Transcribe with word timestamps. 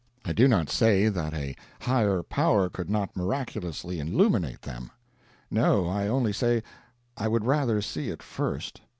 I 0.25 0.33
do 0.33 0.47
not 0.47 0.71
say 0.71 1.09
that 1.09 1.35
a 1.35 1.55
Higher 1.81 2.23
Power 2.23 2.71
could 2.71 2.89
not 2.89 3.15
miraculously 3.15 3.99
illuminate 3.99 4.63
them. 4.63 4.89
No, 5.51 5.85
I 5.87 6.07
only 6.07 6.33
say 6.33 6.63
I 7.15 7.27
would 7.27 7.45
rather 7.45 7.83
see 7.83 8.09
it 8.09 8.23
first. 8.23 8.81